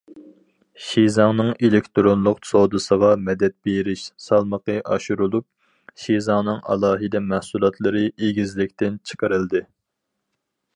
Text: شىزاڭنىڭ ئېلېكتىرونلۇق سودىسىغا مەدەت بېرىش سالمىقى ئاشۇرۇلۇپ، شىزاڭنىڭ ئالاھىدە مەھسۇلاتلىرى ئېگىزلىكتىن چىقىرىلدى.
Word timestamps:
شىزاڭنىڭ 0.83 1.51
ئېلېكتىرونلۇق 1.67 2.39
سودىسىغا 2.51 3.11
مەدەت 3.27 3.55
بېرىش 3.69 4.07
سالمىقى 4.29 4.79
ئاشۇرۇلۇپ، 4.95 5.47
شىزاڭنىڭ 6.07 6.65
ئالاھىدە 6.71 7.25
مەھسۇلاتلىرى 7.29 8.05
ئېگىزلىكتىن 8.11 9.01
چىقىرىلدى. 9.11 9.67